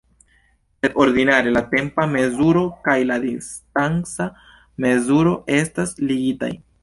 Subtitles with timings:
[0.83, 4.29] Sed ordinare la tempa mezuro kaj la distanca
[4.87, 6.53] mezuro estas ligitaj.